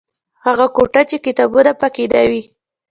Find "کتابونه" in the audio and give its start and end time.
1.25-1.71